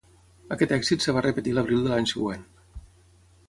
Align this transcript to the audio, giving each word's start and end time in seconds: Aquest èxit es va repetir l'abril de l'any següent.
Aquest 0.55 0.73
èxit 0.77 1.05
es 1.05 1.11
va 1.17 1.23
repetir 1.27 1.55
l'abril 1.59 1.87
de 1.87 1.95
l'any 1.95 2.11
següent. 2.15 2.51